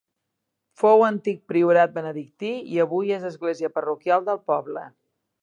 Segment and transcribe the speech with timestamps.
[0.83, 4.89] Fou antic priorat benedictí, i avui és església parroquial del poble.